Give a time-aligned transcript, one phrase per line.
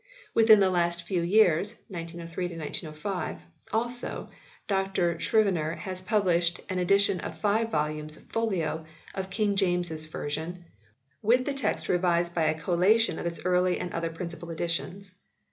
[0.33, 3.39] Within the last few years (1903 1905),
[3.71, 4.31] also,
[4.67, 10.65] Dr Scrivener has published an edition in five volumes, folio, of King James s Version,"
[11.21, 15.13] with the Text revised by a Collation of its early and other principal editions."